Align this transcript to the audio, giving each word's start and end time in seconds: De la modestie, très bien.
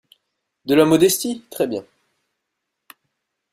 De 0.65 0.73
la 0.73 0.83
modestie, 0.83 1.43
très 1.51 1.67
bien. 1.67 1.85